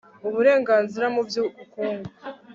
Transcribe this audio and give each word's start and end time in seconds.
uburenganzira 0.27 1.05
mu 1.15 1.21
by'ubukungu 1.27 2.09